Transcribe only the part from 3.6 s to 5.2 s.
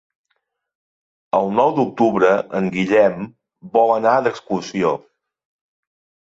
vol anar d'excursió.